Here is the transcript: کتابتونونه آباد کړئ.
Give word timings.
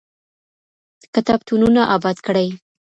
کتابتونونه 1.15 1.81
آباد 1.95 2.17
کړئ. 2.27 2.47